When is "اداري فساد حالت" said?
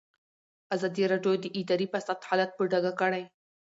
1.59-2.49